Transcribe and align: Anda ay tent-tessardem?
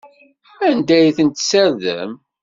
Anda 0.67 0.93
ay 0.99 1.09
tent-tessardem? 1.17 2.11